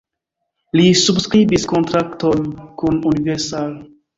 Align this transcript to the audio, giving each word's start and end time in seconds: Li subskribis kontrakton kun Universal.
Li 0.77 0.85
subskribis 1.01 1.67
kontrakton 1.73 2.51
kun 2.83 3.01
Universal. 3.15 3.79